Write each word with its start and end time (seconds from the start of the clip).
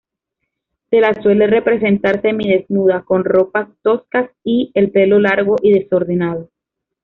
Se 0.89 0.99
la 0.99 1.13
suele 1.21 1.45
representar 1.45 2.23
semidesnuda, 2.23 3.03
con 3.03 3.23
ropas 3.23 3.69
toscas 3.83 4.31
y 4.43 4.71
el 4.73 4.89
pelo 4.89 5.19
largo 5.19 5.57
y 5.61 5.73
desordenado. 5.73 6.49